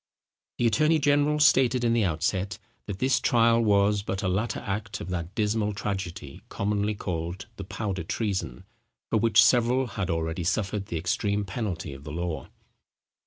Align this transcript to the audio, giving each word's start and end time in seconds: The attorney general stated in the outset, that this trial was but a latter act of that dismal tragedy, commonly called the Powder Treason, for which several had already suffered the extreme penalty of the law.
The 0.57 0.65
attorney 0.65 0.97
general 0.97 1.39
stated 1.39 1.83
in 1.83 1.93
the 1.93 2.05
outset, 2.05 2.57
that 2.87 2.97
this 2.97 3.19
trial 3.19 3.61
was 3.63 4.01
but 4.01 4.23
a 4.23 4.27
latter 4.27 4.61
act 4.61 4.99
of 4.99 5.11
that 5.11 5.35
dismal 5.35 5.75
tragedy, 5.75 6.41
commonly 6.49 6.95
called 6.95 7.45
the 7.57 7.63
Powder 7.65 8.01
Treason, 8.03 8.63
for 9.11 9.17
which 9.19 9.43
several 9.43 9.85
had 9.85 10.09
already 10.09 10.43
suffered 10.43 10.87
the 10.87 10.97
extreme 10.97 11.45
penalty 11.45 11.93
of 11.93 12.03
the 12.03 12.11
law. 12.11 12.47